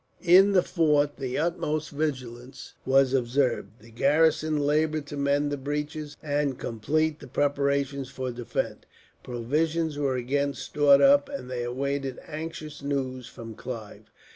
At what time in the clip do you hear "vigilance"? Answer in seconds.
1.91-2.73